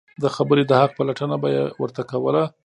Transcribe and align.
د 0.21 0.23
خبرې 0.35 0.63
د 0.67 0.71
حق 0.79 0.91
پلټنه 0.97 1.35
به 1.41 1.47
یې 1.55 1.63
ورته 1.81 2.01
کوله. 2.11 2.43